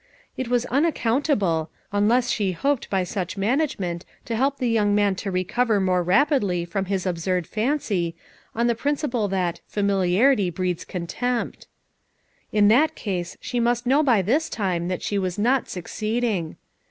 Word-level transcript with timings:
It 0.35 0.47
was 0.47 0.65
unaccountable, 0.65 1.69
unless 1.91 2.31
she 2.31 2.53
hoped 2.53 2.89
by 2.89 3.03
such 3.03 3.37
management 3.37 4.03
to 4.25 4.35
help 4.35 4.57
the 4.57 4.67
young 4.67 4.95
man 4.95 5.13
to 5.17 5.29
recover 5.29 5.79
more 5.79 6.01
rapidly 6.01 6.65
from 6.65 6.85
his 6.85 7.05
absurd 7.05 7.45
fancy, 7.45 8.15
on 8.55 8.65
the 8.65 8.73
principle 8.73 9.27
that" 9.27 9.59
familiarity 9.67 10.49
breeds 10.49 10.85
contempt" 10.85 11.67
In 12.51 12.67
that 12.69 12.95
case 12.95 13.37
she 13.39 13.59
must 13.59 13.85
know 13.85 14.01
by 14.01 14.23
this 14.23 14.49
time 14.49 14.87
that 14.87 15.03
she 15.03 15.19
was 15.19 15.37
not 15.37 15.69
succeeding. 15.69 16.55